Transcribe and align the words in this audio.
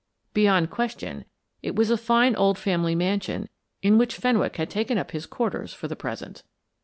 Beyond 0.33 0.71
question, 0.71 1.25
it 1.61 1.75
was 1.75 1.91
a 1.91 1.95
fine 1.95 2.35
old 2.35 2.57
family 2.57 2.95
mansion 2.95 3.49
in 3.83 3.99
which 3.99 4.15
Fenwick 4.15 4.55
had 4.55 4.67
taken 4.71 4.97
up 4.97 5.11
his 5.11 5.27
quarters 5.27 5.75
for 5.75 5.87
the 5.87 5.95
present. 5.95 6.41